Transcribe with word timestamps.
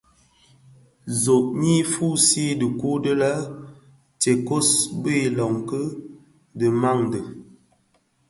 Zohnyi 1.23 1.75
fusii 1.91 2.51
dhikuu 2.59 2.97
di 3.03 3.11
le 3.21 3.31
Isékos 3.45 4.69
bi 5.01 5.11
iloňki 5.27 5.81
dhimandé. 6.57 7.19